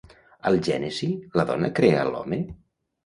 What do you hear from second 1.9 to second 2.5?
a l'home?